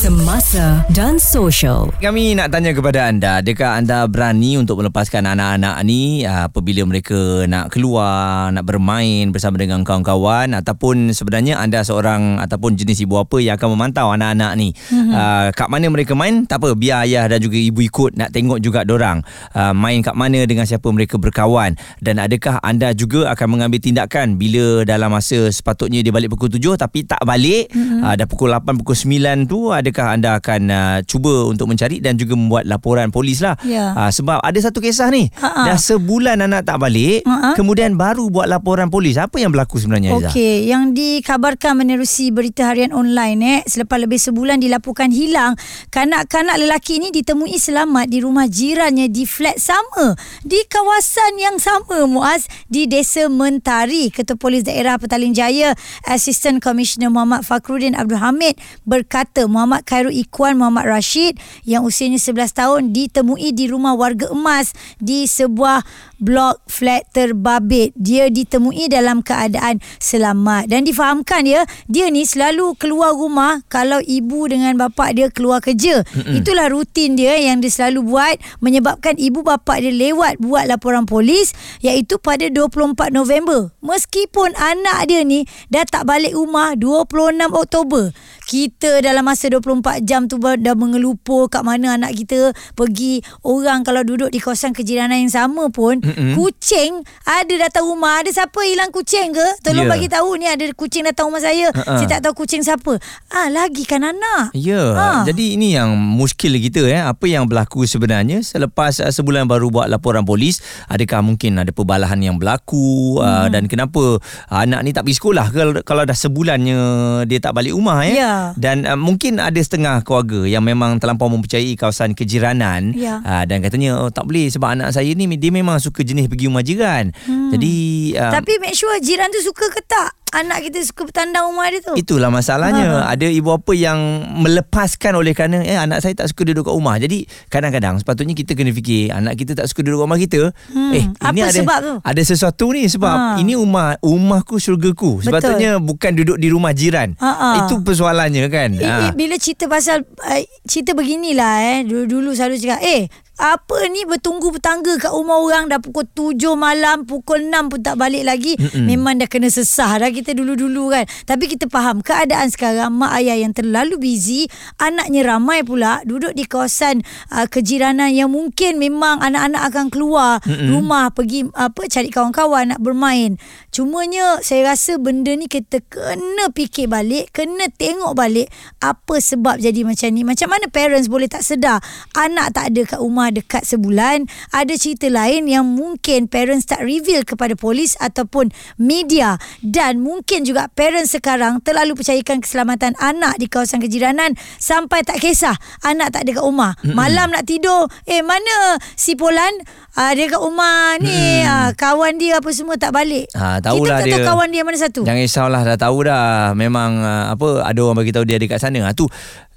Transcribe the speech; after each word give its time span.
Semasa 0.00 0.80
dan 0.96 1.20
social. 1.20 1.92
Kami 2.00 2.32
nak 2.32 2.48
tanya 2.48 2.72
kepada 2.72 3.12
anda, 3.12 3.44
adakah 3.44 3.76
anda 3.76 4.08
berani 4.08 4.56
untuk 4.56 4.80
melepaskan 4.80 5.28
anak-anak 5.28 5.76
ni 5.84 6.24
ah, 6.24 6.48
apabila 6.48 6.88
mereka 6.88 7.44
nak 7.44 7.68
keluar, 7.68 8.48
nak 8.48 8.64
bermain 8.64 9.28
bersama 9.28 9.60
dengan 9.60 9.84
kawan-kawan 9.84 10.56
ataupun 10.56 11.12
sebenarnya 11.12 11.60
anda 11.60 11.84
seorang 11.84 12.40
ataupun 12.40 12.80
jenis 12.80 13.04
ibu 13.04 13.20
apa 13.20 13.44
yang 13.44 13.60
akan 13.60 13.76
memantau 13.76 14.08
anak-anak 14.08 14.52
ni. 14.56 14.72
Mm-hmm. 14.72 15.52
kat 15.52 15.68
mana 15.68 15.92
mereka 15.92 16.16
main, 16.16 16.48
tak 16.48 16.64
apa, 16.64 16.72
biar 16.72 17.04
ayah 17.04 17.28
dan 17.28 17.36
juga 17.44 17.60
ibu 17.60 17.84
ikut 17.84 18.16
nak 18.16 18.32
tengok 18.32 18.56
juga 18.56 18.88
dorang. 18.88 19.20
Uh, 19.52 19.76
main 19.76 20.00
kat 20.00 20.16
mana 20.16 20.48
dengan 20.48 20.64
siapa 20.64 20.88
mereka 20.88 21.20
berkawan 21.20 21.76
dan 22.00 22.16
adakah 22.16 22.56
anda 22.64 22.96
juga 22.96 23.28
akan 23.36 23.52
mengambil 23.52 23.84
tindakan 23.84 24.40
bila 24.40 24.80
dalam 24.80 25.12
masa 25.12 25.52
sepatutnya 25.52 26.00
dia 26.00 26.08
balik 26.08 26.32
pukul 26.32 26.48
7 26.48 26.80
tapi 26.80 27.04
tak 27.04 27.20
balik 27.20 27.68
mm-hmm. 27.68 28.00
uh, 28.00 28.14
dah 28.16 28.24
pukul 28.24 28.48
8 28.48 28.80
pukul 28.80 28.96
9 28.96 29.44
tu 29.44 29.68
adakah 29.90 30.06
anda 30.14 30.38
akan 30.38 30.60
uh, 30.66 30.98
cuba 31.02 31.44
untuk 31.44 31.66
mencari 31.66 31.98
dan 31.98 32.14
juga 32.14 32.32
membuat 32.32 32.64
laporan 32.64 33.10
polis 33.10 33.42
lah 33.42 33.58
Ya. 33.60 33.92
uh, 33.92 34.08
sebab 34.08 34.38
ada 34.38 34.56
satu 34.56 34.78
kisah 34.78 35.10
ni 35.10 35.26
Ha-ha. 35.36 35.66
dah 35.66 35.76
sebulan 35.76 36.38
anak 36.40 36.62
tak 36.62 36.78
balik 36.78 37.26
Ha-ha. 37.26 37.52
kemudian 37.52 37.94
baru 37.94 38.26
buat 38.26 38.46
laporan 38.46 38.86
polis 38.86 39.14
apa 39.14 39.36
yang 39.36 39.50
berlaku 39.50 39.76
sebenarnya 39.76 40.14
Aizah? 40.14 40.30
Okey, 40.30 40.66
yang 40.66 40.94
dikabarkan 40.94 41.76
menerusi 41.76 42.30
berita 42.30 42.64
harian 42.64 42.90
online 42.90 43.40
eh 43.40 43.60
selepas 43.66 43.98
lebih 43.98 44.16
sebulan 44.16 44.58
dilaporkan 44.58 45.10
hilang, 45.10 45.58
kanak-kanak 45.88 46.56
lelaki 46.56 47.02
ini 47.02 47.10
ditemui 47.10 47.56
selamat 47.56 48.06
di 48.06 48.22
rumah 48.22 48.46
jirannya 48.46 49.08
di 49.08 49.26
flat 49.26 49.58
sama 49.58 50.14
di 50.40 50.62
kawasan 50.64 51.34
yang 51.34 51.56
sama 51.58 52.06
Muaz 52.06 52.46
di 52.66 52.86
Desa 52.86 53.26
Mentari. 53.26 54.12
Ketua 54.12 54.36
Polis 54.36 54.62
Daerah 54.62 54.96
Petaling 54.96 55.32
Jaya, 55.32 55.72
Assistant 56.04 56.60
Commissioner 56.60 57.08
Muhammad 57.08 57.42
Fakhruddin 57.42 57.96
Abdul 57.96 58.20
Hamid 58.20 58.54
berkata 58.84 59.44
Muhammad 59.44 59.79
Khairul 59.84 60.14
Ikwan 60.14 60.60
Muhammad 60.60 60.88
Rashid 60.88 61.36
yang 61.64 61.84
usianya 61.86 62.18
11 62.18 62.52
tahun 62.54 62.80
ditemui 62.92 63.52
di 63.52 63.68
rumah 63.70 63.96
warga 63.96 64.30
emas 64.30 64.72
di 65.00 65.24
sebuah 65.24 65.82
blok 66.20 66.60
flat 66.68 67.08
terbabit. 67.10 67.96
Dia 67.96 68.28
ditemui 68.28 68.92
dalam 68.92 69.24
keadaan 69.24 69.80
selamat 69.98 70.68
dan 70.68 70.84
difahamkan 70.84 71.48
ya, 71.48 71.64
dia 71.88 72.12
ni 72.12 72.28
selalu 72.28 72.76
keluar 72.76 73.16
rumah 73.16 73.64
kalau 73.72 73.98
ibu 74.04 74.46
dengan 74.46 74.76
bapa 74.76 75.10
dia 75.16 75.32
keluar 75.32 75.64
kerja. 75.64 76.04
Mm-mm. 76.04 76.44
Itulah 76.44 76.68
rutin 76.68 77.16
dia 77.16 77.40
yang 77.40 77.64
dia 77.64 77.72
selalu 77.72 78.04
buat 78.04 78.36
menyebabkan 78.60 79.16
ibu 79.16 79.40
bapa 79.40 79.80
dia 79.80 79.90
lewat 79.90 80.38
buat 80.38 80.68
laporan 80.68 81.08
polis 81.08 81.56
iaitu 81.80 82.20
pada 82.20 82.46
24 82.52 83.10
November. 83.10 83.72
Meskipun 83.80 84.52
anak 84.54 85.08
dia 85.08 85.24
ni 85.24 85.48
dah 85.72 85.88
tak 85.88 86.04
balik 86.04 86.36
rumah 86.36 86.76
26 86.76 87.48
Oktober. 87.50 88.12
Kita 88.50 88.98
dalam 88.98 89.22
masa 89.22 89.46
24 89.46 89.69
jam 90.02 90.26
tu 90.26 90.36
dah 90.36 90.74
mengelupur 90.74 91.46
kat 91.46 91.62
mana 91.62 91.94
anak 91.94 92.16
kita 92.16 92.50
pergi. 92.74 93.22
Orang 93.40 93.82
kalau 93.82 94.02
duduk 94.02 94.28
di 94.28 94.38
kawasan 94.38 94.72
kejiranan 94.72 95.20
yang 95.20 95.30
sama 95.30 95.70
pun, 95.70 96.02
Mm-mm. 96.02 96.34
kucing 96.34 96.98
ada 97.22 97.54
datang 97.60 97.86
rumah. 97.86 98.20
Ada 98.20 98.42
siapa 98.42 98.58
hilang 98.62 98.90
kucing 98.90 99.30
ke? 99.30 99.46
Tolong 99.62 99.86
Ya. 99.86 99.90
bagi 99.90 100.08
tahu 100.08 100.34
ni 100.34 100.46
ada 100.46 100.64
kucing 100.72 101.04
datang 101.04 101.30
rumah 101.30 101.40
saya. 101.40 101.70
Ha-ha. 101.70 101.96
Saya 101.96 102.08
tak 102.10 102.26
tahu 102.26 102.42
kucing 102.42 102.60
siapa. 102.60 102.98
Ah, 103.28 103.46
lagi 103.48 103.84
kan 103.84 104.02
anak. 104.02 104.50
Ya, 104.52 104.82
Ha. 104.92 105.22
jadi 105.22 105.54
ini 105.54 105.74
yang 105.74 105.94
muskil 105.94 106.56
kita 106.56 106.82
eh. 106.84 106.98
Apa 107.00 107.28
yang 107.28 107.44
berlaku 107.44 107.84
sebenarnya 107.84 108.40
selepas 108.40 108.98
uh, 108.98 109.12
sebulan 109.12 109.44
baru 109.44 109.68
buat 109.68 109.86
laporan 109.86 110.24
polis, 110.24 110.58
adakah 110.86 111.20
mungkin 111.20 111.60
ada 111.60 111.70
perbalahan 111.70 112.16
yang 112.18 112.36
berlaku 112.36 113.20
uh, 113.20 113.28
Hmm. 113.46 113.52
dan 113.52 113.62
kenapa 113.68 114.18
uh, 114.18 114.58
anak 114.58 114.80
ni 114.82 114.90
tak 114.90 115.04
pergi 115.04 115.16
sekolah 115.16 115.46
kalau 115.50 115.72
kalau 115.80 116.02
dah 116.02 116.16
sebulannya 116.16 116.78
dia 117.24 117.38
tak 117.38 117.52
balik 117.52 117.72
rumah 117.72 118.02
eh. 118.02 118.16
Ya. 118.16 118.52
Dan 118.56 118.84
uh, 118.84 118.96
mungkin 118.96 119.36
ada 119.38 119.59
setengah 119.64 120.02
keluarga 120.04 120.44
yang 120.44 120.60
memang 120.60 121.00
terlampau 121.00 121.32
mempercayai 121.32 121.74
kawasan 121.78 122.12
kejiranan 122.12 122.92
Ya. 122.92 123.24
uh, 123.24 123.44
dan 123.48 123.64
katanya 123.64 123.96
oh, 123.96 124.12
tak 124.12 124.28
boleh 124.28 124.52
sebab 124.52 124.76
anak 124.76 124.92
saya 124.92 125.08
ni 125.16 125.24
dia 125.40 125.48
memang 125.48 125.80
suka 125.80 126.04
jenis 126.04 126.28
pergi 126.28 126.46
rumah 126.50 126.64
jiran. 126.64 127.12
Hmm. 127.24 127.50
Jadi 127.54 127.74
uh, 128.18 128.32
Tapi 128.34 128.52
make 128.60 128.76
sure 128.76 128.92
jiran 129.00 129.32
tu 129.32 129.40
suka 129.40 129.72
ke 129.72 129.80
tak? 129.88 130.19
Anak 130.30 130.62
kita 130.62 130.78
suka 130.80 131.04
bertandang 131.04 131.46
rumah 131.46 131.66
dia 131.66 131.80
tu. 131.80 131.92
Itulah 131.92 132.30
masalahnya. 132.30 133.02
Ha. 133.02 133.12
Ada 133.12 133.26
ibu 133.26 133.50
apa 133.50 133.72
yang 133.72 133.98
melepaskan 134.36 135.14
oleh 135.14 135.30
kerana 135.30 135.58
eh 135.60 135.74
anak 135.74 136.00
saya 136.00 136.14
tak 136.14 136.30
suka 136.30 136.42
duduk 136.44 136.66
kat 136.66 136.74
rumah. 136.74 136.96
Jadi 136.96 137.22
kadang-kadang 137.46 137.98
sepatutnya 137.98 138.32
kita 138.32 138.54
kena 138.54 138.70
fikir 138.70 139.10
anak 139.10 139.34
kita 139.34 139.52
tak 139.54 139.66
suka 139.66 139.82
duduk 139.82 139.98
kat 139.98 140.06
rumah 140.06 140.20
kita. 140.20 140.40
Hmm, 140.68 140.92
Eh 140.92 141.04
ini 141.04 141.40
apa 141.40 141.46
ada 141.46 141.58
sebab 141.58 141.78
tu? 141.80 141.94
ada 142.00 142.22
sesuatu 142.22 142.66
ni 142.70 142.86
sebab 142.86 143.10
Ha. 143.10 143.36
ini 143.36 143.52
rumah 143.52 143.98
rumahku 143.98 144.56
syurgaku. 144.56 145.18
Sepatutnya 145.20 145.76
bukan 145.76 146.14
duduk 146.14 146.38
di 146.38 146.46
rumah 146.46 146.70
jiran. 146.70 147.18
Ha, 147.18 147.30
ha. 147.30 147.48
Itu 147.60 147.82
persoalannya 147.82 148.46
kan. 148.46 148.70
Eh, 148.72 148.86
eh, 148.86 149.10
bila 149.12 149.34
cerita 149.34 149.66
pasal 149.66 150.06
uh, 150.06 150.40
cerita 150.62 150.94
beginilah 150.94 151.54
eh 151.60 151.78
dulu-dulu 151.82 152.32
selalu 152.32 152.56
cakap 152.56 152.80
eh 152.80 153.10
apa 153.40 153.88
ni 153.88 154.04
bertunggu 154.04 154.52
bertangga 154.52 155.00
kat 155.00 155.08
rumah 155.08 155.40
orang? 155.40 155.72
Dah 155.72 155.80
pukul 155.80 156.04
7 156.12 156.36
malam 156.60 157.08
pukul 157.08 157.48
6 157.48 157.72
pun 157.72 157.80
tak 157.80 157.96
balik 157.96 158.28
lagi. 158.28 158.60
Mm-mm. 158.60 158.84
memang 158.84 159.16
dah 159.16 159.24
kena 159.24 159.48
sesah 159.48 159.96
dah 159.96 160.12
kita 160.12 160.36
dulu-dulu 160.36 160.92
kan. 160.92 161.08
Tapi 161.24 161.48
kita 161.48 161.72
faham 161.72 162.04
keadaan 162.04 162.52
sekarang 162.52 162.92
mak 162.92 163.16
ayah 163.16 163.40
yang 163.40 163.56
terlalu 163.56 163.96
busy 163.96 164.44
anaknya 164.76 165.24
ramai 165.24 165.64
pula 165.64 166.04
duduk 166.04 166.36
di 166.36 166.44
kawasan 166.44 167.00
uh, 167.32 167.48
kejiranan 167.48 168.12
yang 168.12 168.28
mungkin 168.28 168.76
memang 168.76 169.24
anak-anak 169.24 169.72
akan 169.72 169.86
keluar 169.88 170.44
Mm-mm. 170.44 170.76
rumah 170.76 171.08
pergi 171.08 171.48
apa 171.56 171.88
cari 171.88 172.12
kawan-kawan 172.12 172.76
nak 172.76 172.80
bermain. 172.84 173.40
Cumanya 173.72 174.44
saya 174.44 174.76
rasa 174.76 175.00
benda 175.00 175.32
ni 175.32 175.48
kita 175.48 175.80
kena 175.88 176.52
fikir 176.52 176.92
balik 176.92 177.32
kena 177.32 177.72
tengok 177.72 178.12
balik 178.12 178.52
apa 178.84 179.16
sebab 179.16 179.56
jadi 179.56 179.80
macam 179.88 180.12
ni. 180.12 180.28
Macam 180.28 180.52
mana 180.52 180.68
parents 180.68 181.08
boleh 181.08 181.30
tak 181.30 181.40
sedar? 181.40 181.80
Anak 182.12 182.52
tak 182.52 182.76
ada 182.76 182.82
kat 182.84 183.00
rumah 183.00 183.29
dekat 183.32 183.64
sebulan. 183.66 184.26
Ada 184.50 184.74
cerita 184.76 185.06
lain 185.08 185.46
yang 185.46 185.64
mungkin 185.64 186.26
parents 186.26 186.68
tak 186.68 186.82
reveal 186.84 187.24
kepada 187.24 187.54
polis 187.56 187.96
ataupun 187.98 188.50
media. 188.76 189.40
Dan 189.64 190.02
mungkin 190.04 190.44
juga 190.44 190.68
parents 190.70 191.14
sekarang 191.14 191.62
terlalu 191.64 191.96
percayakan 191.98 192.42
keselamatan 192.42 192.94
anak 192.98 193.38
di 193.38 193.46
kawasan 193.46 193.80
kejiranan 193.80 194.34
sampai 194.58 195.02
tak 195.06 195.22
kisah 195.22 195.54
anak 195.86 196.12
tak 196.12 196.26
ada 196.26 196.38
kat 196.38 196.44
rumah. 196.44 196.72
Malam 196.84 197.32
nak 197.32 197.46
tidur 197.46 197.86
eh 198.04 198.20
mana 198.20 198.76
si 198.94 199.14
Polan? 199.14 199.52
Ah, 199.98 200.14
dia 200.14 200.30
kat 200.30 200.38
rumah 200.38 200.96
ni. 201.02 201.42
Ah, 201.42 201.74
kawan 201.74 202.14
dia 202.14 202.38
apa 202.38 202.50
semua 202.54 202.78
tak 202.78 202.94
balik. 202.94 203.26
Ha, 203.34 203.58
kita 203.58 203.66
tak 203.98 204.06
tahu 204.06 204.06
dia. 204.06 204.22
kawan 204.22 204.48
dia 204.54 204.62
mana 204.62 204.78
satu. 204.78 205.02
Jangan 205.02 205.22
risaulah 205.26 205.62
dah 205.66 205.78
tahu 205.78 205.98
dah 206.06 206.54
memang 206.54 207.02
uh, 207.02 207.24
apa 207.34 207.66
ada 207.66 207.78
orang 207.82 207.98
bagi 207.98 208.14
tahu 208.14 208.22
dia 208.22 208.38
ada 208.38 208.46
kat 208.46 208.62
sana. 208.62 208.86
Ha 208.86 208.94
tu 208.94 209.10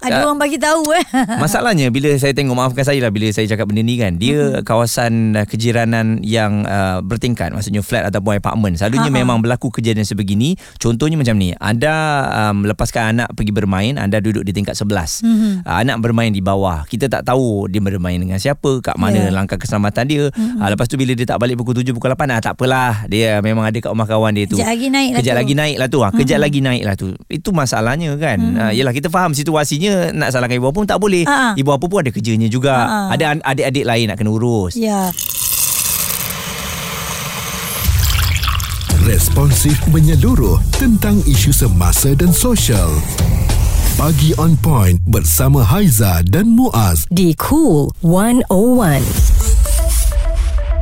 ada 0.04 0.16
uh, 0.18 0.24
orang 0.26 0.38
bagi 0.38 0.56
tahu 0.56 0.82
eh. 0.92 1.04
Masalahnya 1.42 1.88
bila 1.88 2.12
saya 2.14 2.30
tengok 2.30 2.52
maafkan 2.52 2.84
saya 2.84 2.98
lah 2.98 3.08
bila 3.08 3.28
saya 3.28 3.44
cakap 3.46 3.66
benda 3.66 3.80
ni 3.80 3.96
kan. 3.96 4.14
Dia 4.14 4.32
Mm-hmm. 4.34 4.62
kawasan 4.62 5.12
uh, 5.34 5.44
kejiranan 5.44 6.20
yang 6.20 6.62
uh, 6.62 7.00
bertingkat. 7.00 7.50
Maksudnya 7.50 7.80
flat 7.80 8.04
ataupun 8.04 8.34
apartment. 8.34 8.74
Selalunya 8.74 9.08
Ha-ha. 9.08 9.20
memang 9.20 9.38
berlaku 9.38 9.70
kejadian 9.70 10.02
sebegini. 10.02 10.54
Contohnya 10.76 11.14
macam 11.14 11.34
ni. 11.34 11.54
Anda 11.54 11.94
um, 12.44 12.64
lepaskan 12.64 13.14
anak 13.14 13.32
pergi 13.32 13.50
bermain 13.50 13.94
anda 13.94 14.18
duduk 14.18 14.42
di 14.42 14.52
tingkat 14.52 14.74
11 14.74 15.22
Mhm. 15.22 15.50
uh, 15.62 15.76
anak 15.78 15.96
bermain 15.98 16.28
di 16.28 16.40
bawah. 16.40 16.84
Kita 16.84 17.06
tak 17.06 17.24
tahu 17.24 17.66
dia 17.66 17.78
bermain 17.78 18.16
dengan 18.16 18.36
siapa 18.36 18.80
kat 18.80 18.96
mana 18.96 19.16
Ya. 19.16 19.30
langkah 19.30 19.56
keselamatan 19.56 20.04
dia. 20.04 20.24
Mhm. 20.28 20.58
uh, 20.58 20.68
lepas 20.68 20.84
tu 20.84 20.94
bila 20.94 21.12
dia 21.12 21.24
tak 21.24 21.38
balik 21.38 21.56
pukul 21.56 21.72
7 21.74 21.90
pukul 21.90 22.10
8 22.10 22.28
ah, 22.28 22.40
tak 22.40 22.54
apalah. 22.54 23.06
Dia 23.06 23.38
memang 23.38 23.64
ada 23.64 23.76
kat 23.76 23.88
rumah 23.88 24.04
kawan 24.04 24.32
dia 24.32 24.44
tu. 24.44 24.58
Kejap 24.58 24.68
lagi 24.68 24.88
naik 24.88 25.10
lah 25.10 25.18
kejap 25.22 25.34
lagi 25.34 25.54
naik 25.54 25.76
lah 25.76 25.88
tu 25.88 25.98
kejap 26.04 26.38
lagi 26.38 26.60
naik 26.60 26.82
lah 26.82 26.94
tu. 26.94 27.08
Itu 27.26 27.50
masalahnya 27.50 28.10
kan. 28.16 28.38
Uh, 28.40 28.72
yelah 28.72 28.90
kita 28.90 29.06
faham 29.06 29.32
situasinya 29.32 29.93
nak 30.10 30.28
salahkan 30.28 30.56
ibu 30.56 30.66
apa 30.66 30.76
pun 30.76 30.86
tak 30.86 30.98
boleh 30.98 31.22
Ha-ha. 31.22 31.52
ibu 31.54 31.70
apa 31.70 31.84
pun 31.84 31.98
ada 32.00 32.10
kerjanya 32.10 32.46
juga 32.46 32.74
Ha-ha. 32.74 33.00
ada 33.10 33.24
an- 33.30 33.44
adik-adik 33.44 33.84
lain 33.84 34.06
nak 34.06 34.16
kena 34.16 34.30
urus 34.30 34.74
ya 34.74 35.10
Responsif 39.04 39.76
menyeluruh 39.86 40.56
tentang 40.72 41.20
isu 41.22 41.52
semasa 41.52 42.16
dan 42.16 42.32
sosial. 42.32 42.88
Pagi 43.94 44.32
on 44.34 44.56
point 44.56 44.96
bersama 45.04 45.60
Haiza 45.60 46.24
dan 46.24 46.48
Muaz. 46.48 47.04
Di 47.10 47.36
Cool 47.36 47.92
101. 48.00 49.33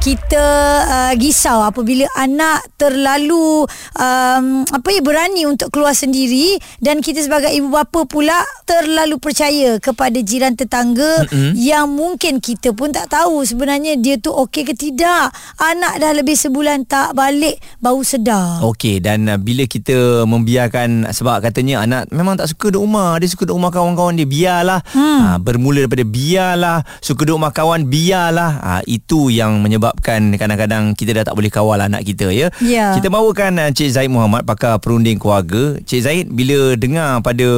Kita 0.02 0.46
uh, 0.82 1.12
risau 1.14 1.62
apabila 1.62 2.10
anak 2.18 2.58
terlalu 2.74 3.62
um, 3.94 4.66
apa 4.66 4.88
ya 4.90 4.98
berani 4.98 5.46
untuk 5.46 5.70
keluar 5.70 5.94
sendiri 5.94 6.58
dan 6.82 6.98
kita 6.98 7.22
sebagai 7.22 7.54
ibu 7.54 7.70
bapa 7.70 8.02
pula 8.10 8.34
terlalu 8.66 9.22
percaya 9.22 9.78
kepada 9.78 10.18
jiran 10.18 10.58
tetangga 10.58 11.30
mm-hmm. 11.30 11.54
yang 11.54 11.86
mungkin 11.86 12.42
kita 12.42 12.74
pun 12.74 12.90
tak 12.90 13.14
tahu 13.14 13.46
sebenarnya 13.46 13.94
dia 13.94 14.18
tu 14.18 14.34
okey 14.34 14.66
ke 14.66 14.74
tidak 14.74 15.30
anak 15.62 16.02
dah 16.02 16.10
lebih 16.10 16.34
sebulan 16.34 16.82
tak 16.82 17.14
balik 17.14 17.62
baru 17.78 18.02
sedar 18.02 18.58
Okey 18.58 18.98
dan 18.98 19.30
uh, 19.30 19.38
bila 19.38 19.70
kita 19.70 20.26
membiarkan 20.26 21.14
sebab 21.14 21.46
katanya 21.46 21.86
anak 21.86 22.10
memang 22.10 22.34
tak 22.34 22.50
suka 22.50 22.74
duduk 22.74 22.90
rumah 22.90 23.22
dia 23.22 23.30
suka 23.30 23.46
duduk 23.46 23.62
rumah 23.62 23.70
kawan-kawan 23.70 24.18
dia 24.18 24.26
biarlah 24.26 24.82
hmm. 24.82 25.18
ha, 25.22 25.38
bermula 25.38 25.86
daripada 25.86 26.02
biarlah 26.02 26.78
suka 26.98 27.22
duduk 27.22 27.38
rumah 27.38 27.54
kawan 27.54 27.86
biarlah 27.86 28.50
ha, 28.58 28.72
itu 28.90 29.30
yang 29.30 29.62
menyebabkan 29.62 29.91
menyebabkan 29.92 30.40
kadang-kadang 30.40 30.84
kita 30.96 31.20
dah 31.20 31.24
tak 31.28 31.36
boleh 31.36 31.52
kawal 31.52 31.76
anak 31.76 32.02
kita 32.08 32.32
ya. 32.32 32.48
Ya. 32.64 32.96
Kita 32.96 33.12
bawakan 33.12 33.60
uh, 33.60 33.70
Cik 33.70 33.90
Zaid 33.92 34.10
Muhammad 34.10 34.48
pakar 34.48 34.80
perunding 34.80 35.20
keluarga. 35.20 35.76
Cik 35.84 36.00
Zaid 36.00 36.26
bila 36.32 36.74
dengar 36.80 37.20
pada 37.20 37.48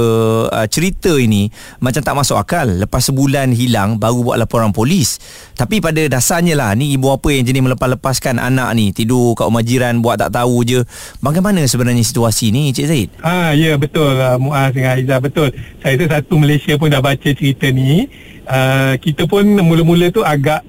uh, 0.51 0.67
cerita 0.67 1.15
ini 1.15 1.49
macam 1.79 2.03
tak 2.03 2.15
masuk 2.19 2.37
akal. 2.37 2.67
Lepas 2.67 3.09
sebulan 3.09 3.55
hilang 3.55 4.03
baru 4.03 4.27
buat 4.27 4.37
laporan 4.43 4.75
polis. 4.75 5.23
Tapi 5.55 5.79
pada 5.79 6.03
dasarnya 6.11 6.59
lah 6.59 6.75
ni 6.75 6.99
ibu 6.99 7.15
apa 7.15 7.31
yang 7.31 7.47
jenis 7.47 7.63
melepas-lepaskan 7.71 8.43
anak 8.43 8.75
ni 8.75 8.91
tidur 8.91 9.39
kat 9.39 9.47
rumah 9.47 9.63
jiran 9.63 10.03
buat 10.03 10.19
tak 10.19 10.35
tahu 10.35 10.67
je. 10.67 10.83
Bagaimana 11.23 11.63
sebenarnya 11.65 12.03
situasi 12.03 12.51
ni 12.51 12.75
Cik 12.75 12.87
Zaid? 12.91 13.09
Ah 13.23 13.55
ya 13.55 13.79
betul 13.79 14.19
uh, 14.19 14.37
Muaz 14.43 14.75
dengan 14.75 14.99
Aizah 14.99 15.23
betul. 15.23 15.55
Saya 15.79 15.95
tu 15.95 16.07
satu 16.11 16.35
Malaysia 16.43 16.75
pun 16.75 16.91
dah 16.91 17.01
baca 17.01 17.31
cerita 17.31 17.71
ni. 17.71 18.11
Uh, 18.45 19.01
kita 19.01 19.25
pun 19.25 19.41
mula-mula 19.41 20.13
tu 20.13 20.21
agak 20.21 20.61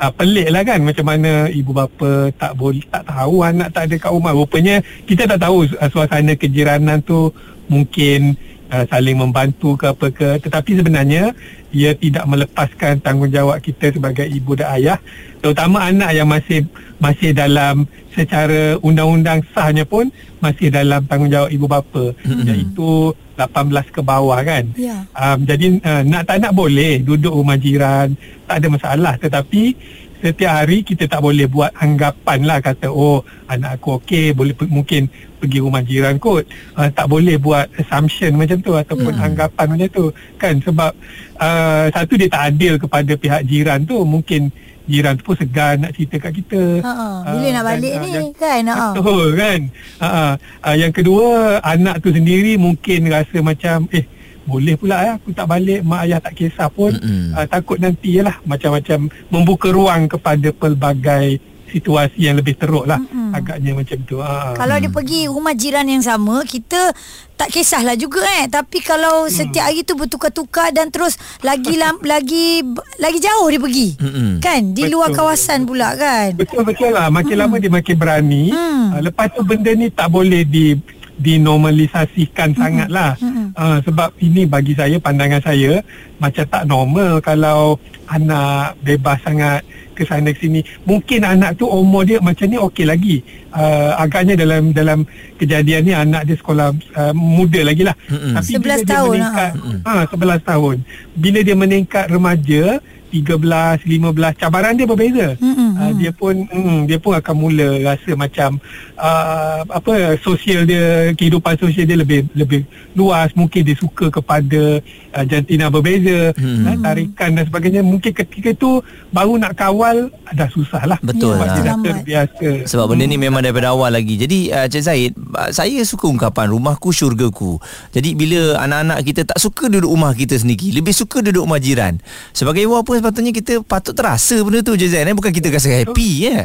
uh, 0.00 0.12
pelik 0.16 0.48
lah 0.48 0.64
kan 0.64 0.80
macam 0.80 1.04
mana 1.04 1.52
ibu 1.52 1.76
bapa 1.76 2.32
tak 2.34 2.56
boleh 2.56 2.82
tak 2.88 3.04
tahu 3.04 3.44
anak 3.44 3.68
tak 3.70 3.92
ada 3.92 3.94
kat 4.00 4.10
rumah. 4.10 4.32
Rupanya 4.32 4.80
kita 5.04 5.28
tak 5.28 5.44
tahu 5.44 5.68
uh, 5.76 5.88
suasana 5.92 6.32
kejiranan 6.34 7.04
tu 7.04 7.28
mungkin 7.68 8.34
uh, 8.72 8.84
saling 8.88 9.20
membantu 9.20 9.76
ke 9.76 9.86
apa 9.92 10.06
ke 10.10 10.28
tetapi 10.42 10.80
sebenarnya 10.80 11.36
ia 11.70 11.94
tidak 11.94 12.24
melepaskan 12.26 12.98
tanggungjawab 12.98 13.62
kita 13.62 13.94
sebagai 13.94 14.26
ibu 14.26 14.58
dan 14.58 14.74
ayah 14.80 14.98
terutama 15.38 15.86
anak 15.86 16.10
yang 16.16 16.26
masih 16.26 16.66
masih 16.98 17.30
dalam 17.30 17.86
secara 18.14 18.74
undang-undang 18.82 19.40
sahnya 19.54 19.86
pun 19.86 20.10
masih 20.42 20.72
dalam 20.72 21.04
tanggungjawab 21.06 21.50
ibu 21.52 21.66
bapa 21.70 22.04
mm-hmm. 22.12 22.46
iaitu 22.48 23.14
18 23.38 23.94
ke 23.94 24.00
bawah 24.04 24.40
kan 24.44 24.64
Ya. 24.76 25.06
um, 25.16 25.38
jadi 25.46 25.80
uh, 25.80 26.02
nak 26.04 26.26
tak 26.28 26.42
nak 26.42 26.52
boleh 26.52 27.00
duduk 27.00 27.32
rumah 27.32 27.56
jiran 27.56 28.12
tak 28.44 28.60
ada 28.60 28.66
masalah 28.68 29.14
tetapi 29.16 29.72
setiap 30.20 30.52
hari 30.54 30.80
kita 30.80 31.04
tak 31.04 31.18
boleh 31.18 31.44
buat 31.44 31.72
anggapan 31.74 32.44
lah. 32.44 32.58
Kata 32.58 32.86
oh 32.86 33.20
anak 33.46 33.76
aku 33.76 33.98
okey 33.98 34.30
boleh 34.30 34.52
pe- 34.52 34.68
mungkin 34.68 35.08
pergi 35.36 35.58
rumah 35.58 35.80
jiran 35.80 36.16
kot. 36.16 36.44
Uh, 36.72 36.88
tak 36.88 37.06
boleh 37.06 37.36
buat 37.36 37.66
assumption 37.74 38.36
macam 38.36 38.60
tu 38.60 38.72
ataupun 38.72 39.10
Hmm. 39.10 39.26
anggapan 39.26 39.66
macam 39.66 39.88
tu. 39.90 40.06
Kan? 40.36 40.60
Sebab 40.60 40.92
uh, 41.36 41.84
satu 41.88 42.12
dia 42.14 42.28
tak 42.28 42.42
adil 42.50 42.76
kepada 42.76 43.12
pihak 43.14 43.42
jiran 43.44 43.80
tu. 43.82 44.00
Mungkin 44.00 44.52
jiran 44.84 45.14
tu 45.14 45.24
pun 45.24 45.36
segan 45.36 45.80
nak 45.80 45.94
cerita 45.94 46.18
kat 46.18 46.32
kita. 46.34 46.62
Ha, 46.82 46.92
Bila 47.30 47.46
nak 47.48 47.62
dan, 47.62 47.68
balik 47.70 47.92
ah, 47.92 48.00
ni 48.00 48.08
yang- 48.10 48.34
kan? 48.34 48.62
Ha. 48.66 48.86
Betul 48.92 49.28
kan? 49.32 49.60
Uh, 49.96 50.32
uh, 50.60 50.74
Yang 50.74 50.92
kedua 50.94 51.26
Anak 51.62 52.02
tu 52.02 52.10
sendiri 52.10 52.56
Mungkin 52.56 53.06
rasa 53.06 53.38
macam 53.38 53.86
Eh 53.88 54.02
boleh 54.50 54.74
pula 54.74 54.96
ya 55.00 55.12
Aku 55.14 55.30
tak 55.30 55.46
balik 55.46 55.80
Mak 55.80 56.00
ayah 56.02 56.18
tak 56.18 56.34
kisah 56.34 56.66
pun 56.66 56.90
uh, 56.90 57.46
Takut 57.46 57.78
nanti 57.78 58.18
lah 58.18 58.34
Macam-macam 58.42 59.06
Membuka 59.30 59.70
ruang 59.70 60.10
kepada 60.10 60.50
pelbagai 60.50 61.38
Situasi 61.70 62.26
yang 62.26 62.34
lebih 62.34 62.58
teruk 62.58 62.82
lah 62.82 62.98
Mm-mm. 62.98 63.30
Agaknya 63.30 63.78
macam 63.78 63.98
tu 64.02 64.18
uh. 64.18 64.58
Kalau 64.58 64.74
dia 64.74 64.90
pergi 64.90 65.30
rumah 65.30 65.54
jiran 65.54 65.86
yang 65.86 66.02
sama, 66.02 66.42
kita 66.42 66.90
tak 67.38 67.46
kisahlah 67.46 67.94
juga 67.94 68.26
eh. 68.42 68.50
Tapi 68.50 68.82
kalau 68.82 69.22
Hmm. 69.22 69.30
setiap 69.30 69.70
hari 69.70 69.86
tu 69.86 69.94
bertukar-tukar 69.94 70.74
dan 70.74 70.90
terus 70.90 71.14
lagi 71.40 71.78
lam, 71.78 71.94
lagi 72.10 72.66
lagi 72.98 73.22
jauh 73.22 73.46
dia 73.46 73.62
pergi. 73.62 73.88
Mm-mm. 73.96 74.30
Kan? 74.42 74.74
Di 74.74 74.82
Betul. 74.82 74.92
luar 74.92 75.08
kawasan 75.14 75.62
pula 75.62 75.94
kan? 75.94 76.34
Betul-betul 76.34 76.90
lah 76.90 77.06
Makin 77.06 77.36
lama 77.38 77.54
dia 77.56 77.70
makin 77.70 77.94
berani 77.94 78.50
Hmm. 78.50 78.90
uh, 78.90 79.00
Lepas 79.00 79.30
tu 79.30 79.46
benda 79.46 79.70
ni 79.70 79.86
tak 79.88 80.10
boleh 80.10 80.42
di 80.42 80.74
dinormalisasikan 81.20 82.56
sangat 82.56 82.88
lah 82.88 83.12
Mm-mm. 83.20 83.52
uh, 83.52 83.78
Sebab 83.84 84.16
ini 84.24 84.48
bagi 84.48 84.72
saya 84.72 84.96
Pandangan 84.96 85.44
saya 85.44 85.84
Macam 86.16 86.44
tak 86.48 86.64
normal 86.64 87.20
Kalau 87.20 87.76
anak 88.08 88.80
bebas 88.82 89.20
sangat 89.22 89.62
ke 90.00 90.08
sana 90.08 90.32
ke 90.32 90.40
sini. 90.40 90.64
Mungkin 90.88 91.20
anak 91.28 91.60
tu 91.60 91.68
umur 91.68 92.08
dia 92.08 92.16
macam 92.24 92.48
ni 92.48 92.56
okey 92.56 92.88
lagi. 92.88 93.20
Uh, 93.52 93.92
agaknya 94.00 94.32
dalam 94.32 94.72
dalam 94.72 95.04
kejadian 95.36 95.84
ni 95.84 95.92
anak 95.92 96.24
dia 96.24 96.40
sekolah 96.40 96.72
uh, 96.96 97.12
muda 97.12 97.60
lagi 97.60 97.84
lah. 97.84 97.92
Mm-mm. 98.08 98.32
tapi 98.40 98.56
11 98.56 98.64
bila 98.64 98.74
dia 98.80 98.88
tahun, 98.88 99.12
meningkat 99.12 99.50
ha 99.84 99.92
11 100.08 100.48
tahun. 100.48 100.76
Bila 101.20 101.38
dia 101.44 101.56
meningkat 101.58 102.04
remaja 102.08 102.62
13 103.10 103.84
15 103.84 104.40
cabaran 104.40 104.72
dia 104.78 104.86
berbeza. 104.86 105.34
Mm-mm. 105.42 105.70
uh, 105.76 105.92
dia 105.98 106.10
pun 106.14 106.34
mm, 106.46 106.86
dia 106.86 106.98
pun 107.02 107.12
akan 107.18 107.34
mula 107.34 107.68
rasa 107.82 108.14
macam 108.14 108.56
uh, 108.94 109.66
apa 109.66 110.16
sosial 110.22 110.64
dia 110.64 111.10
kehidupan 111.18 111.58
sosial 111.58 111.84
dia 111.84 111.98
lebih 111.98 112.30
lebih 112.32 112.64
luas. 112.94 113.34
Mungkin 113.34 113.66
dia 113.66 113.76
suka 113.76 114.08
kepada 114.08 114.78
uh, 115.14 115.24
jantina 115.26 115.68
berbeza 115.68 116.32
Hmm. 116.40 116.64
uh, 116.64 116.76
tarikan 116.80 117.34
dan 117.36 117.44
sebagainya. 117.44 117.82
Mungkin 117.82 118.12
ketika 118.14 118.54
itu 118.54 118.80
baru 119.10 119.36
nak 119.36 119.58
kawal 119.58 120.08
dah 120.30 120.48
susah 120.52 120.86
lah. 120.86 120.98
Betul 121.02 121.34
sebab 121.36 121.46
lah. 121.46 121.54
dia 121.56 121.62
dah 121.66 121.76
terbiasa. 121.82 122.48
Sebab 122.70 122.84
benda 122.94 123.04
ni 123.04 123.18
memang 123.18 123.42
daripada 123.42 123.74
awal 123.74 123.92
lagi. 123.92 124.14
Jadi 124.14 124.52
uh, 124.54 124.66
Cik 124.70 124.82
Zaid 124.84 125.12
uh, 125.16 125.50
Saya 125.50 125.82
suka 125.82 126.06
ungkapan 126.06 126.52
Rumahku 126.52 126.94
syurgaku. 126.94 127.58
Jadi 127.90 128.14
bila 128.14 128.60
anak-anak 128.62 128.98
kita 129.02 129.20
Tak 129.26 129.38
suka 129.40 129.66
duduk 129.66 129.90
rumah 129.90 130.12
kita 130.14 130.36
sendiri 130.38 130.70
Lebih 130.76 130.94
suka 130.94 131.24
duduk 131.24 131.42
rumah 131.46 131.60
jiran 131.62 131.98
Sebagai 132.30 132.64
ibu 132.64 132.76
apa 132.76 132.92
Sepatutnya 133.00 133.32
kita 133.32 133.64
patut 133.64 133.96
terasa 133.96 134.36
benda 134.44 134.60
tu 134.60 134.76
Cik 134.76 134.92
Zaid 134.92 135.08
eh? 135.08 135.16
Bukan 135.16 135.32
kita 135.32 135.48
rasa 135.48 135.72
happy 135.72 136.28
ya. 136.28 136.44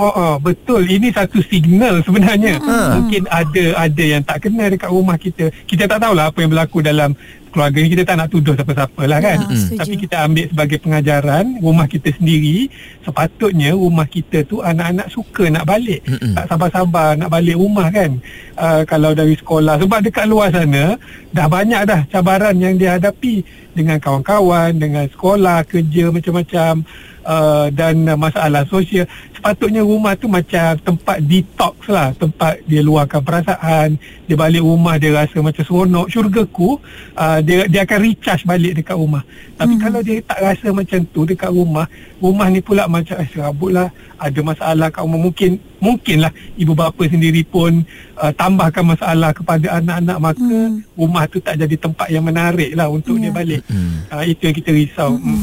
Oh, 0.00 0.08
oh 0.08 0.34
betul. 0.40 0.88
Ini 0.88 1.12
satu 1.12 1.44
signal 1.44 2.00
sebenarnya. 2.00 2.56
Ha. 2.64 2.96
mungkin 2.96 3.28
ada 3.28 3.64
ada 3.76 4.04
yang 4.04 4.24
tak 4.24 4.48
kenal 4.48 4.72
dekat 4.72 4.88
rumah 4.88 5.20
kita. 5.20 5.52
Kita 5.68 5.84
tak 5.84 6.00
tahulah 6.00 6.32
apa 6.32 6.38
yang 6.40 6.50
berlaku 6.56 6.80
dalam 6.80 7.12
keluarga 7.52 7.76
ni. 7.84 7.92
Kita 7.92 8.08
tak 8.08 8.16
nak 8.16 8.28
tuduh 8.32 8.56
siapa-siapa 8.56 9.02
lah 9.04 9.20
kan. 9.20 9.38
Ya, 9.44 9.52
setuju. 9.52 9.78
tapi 9.84 9.94
kita 10.00 10.16
ambil 10.24 10.46
sebagai 10.48 10.78
pengajaran 10.80 11.44
rumah 11.60 11.84
kita 11.84 12.08
sendiri 12.16 12.72
sepatutnya 13.04 13.76
rumah 13.76 14.08
kita 14.08 14.48
tu 14.48 14.64
anak-anak 14.64 15.12
suka 15.12 15.44
nak 15.52 15.68
balik. 15.68 16.00
Mm-mm. 16.08 16.32
tak 16.40 16.44
sabar-sabar 16.48 17.12
nak 17.20 17.28
balik 17.28 17.56
rumah 17.60 17.92
kan. 17.92 18.16
Uh, 18.56 18.82
kalau 18.88 19.12
dari 19.12 19.36
sekolah 19.36 19.76
sebab 19.76 20.00
dekat 20.00 20.24
luar 20.24 20.48
sana 20.48 20.96
dah 21.36 21.46
banyak 21.52 21.84
dah 21.84 22.00
cabaran 22.08 22.56
yang 22.56 22.80
dia 22.80 22.96
hadapi 22.96 23.44
dengan 23.76 24.00
kawan-kawan 24.00 24.72
dengan 24.72 25.04
sekolah 25.12 25.68
kerja 25.68 26.08
macam-macam 26.08 26.84
uh, 27.24 27.66
dan 27.70 28.06
uh, 28.06 28.14
masalah 28.14 28.62
sosial 28.66 29.06
sepatutnya 29.32 29.82
rumah 29.82 30.14
tu 30.14 30.30
macam 30.30 30.78
tempat 30.78 31.18
detox 31.18 31.74
lah 31.90 32.14
tempat 32.14 32.62
dia 32.62 32.78
luahkan 32.78 33.18
perasaan 33.18 33.98
dia 34.26 34.36
balik 34.38 34.62
rumah 34.62 34.96
dia 34.96 35.10
rasa 35.12 35.42
macam 35.42 35.62
seronok 35.62 36.06
syurgaku 36.06 36.78
uh, 37.14 37.38
dia 37.42 37.66
dia 37.66 37.82
akan 37.82 37.98
recharge 38.02 38.46
balik 38.46 38.78
dekat 38.78 38.94
rumah 38.94 39.26
tapi 39.58 39.74
hmm. 39.74 39.82
kalau 39.82 40.00
dia 40.00 40.22
tak 40.22 40.38
rasa 40.38 40.68
macam 40.70 40.98
tu 41.10 41.26
dekat 41.26 41.50
rumah 41.50 41.86
rumah 42.18 42.46
ni 42.46 42.62
pula 42.62 42.86
macam 42.86 43.18
eh, 43.18 43.28
serabut 43.28 43.74
lah 43.74 43.90
ada 44.14 44.40
masalah 44.40 44.86
kat 44.88 45.02
rumah 45.02 45.18
mungkin 45.18 45.50
mungkinlah 45.82 46.30
ibu 46.54 46.78
bapa 46.78 47.02
sendiri 47.10 47.42
pun 47.42 47.82
uh, 48.14 48.30
tambahkan 48.30 48.86
masalah 48.86 49.34
kepada 49.34 49.82
anak-anak 49.82 50.18
maka 50.18 50.40
Hmm. 50.42 50.84
rumah 50.94 51.24
tu 51.26 51.38
tak 51.38 51.54
jadi 51.56 51.74
tempat 51.74 52.10
yang 52.10 52.22
menarik 52.22 52.74
lah 52.74 52.86
untuk 52.86 53.16
Ya. 53.18 53.26
dia 53.26 53.32
balik 53.32 53.60
Hmm. 53.66 54.06
uh, 54.10 54.22
itu 54.22 54.42
yang 54.46 54.54
kita 54.54 54.70
risau 54.70 55.18
hmm. 55.18 55.42